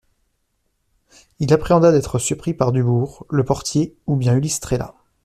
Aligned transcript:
Il 1.37 1.53
appréhenda 1.53 1.91
d'être 1.91 2.17
surpris 2.17 2.55
par 2.55 2.71
Dubourg, 2.71 3.27
le 3.29 3.43
portier 3.45 3.95
ou 4.07 4.15
bien 4.15 4.33
Ulysse 4.35 4.59
Trélat. 4.59 4.95